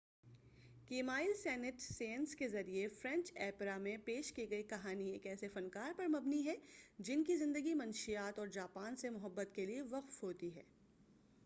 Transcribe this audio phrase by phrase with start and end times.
[0.87, 5.91] Camille Saint Saens کے ذریعہ French opera میں پیش کی گئی کہانی ایک ایسے فنکار
[5.97, 6.55] پر مبنی ہے
[6.99, 10.63] جن کی زندگی منشیات اور جاپان سے محبت کیلئے وقف ہوتی ہے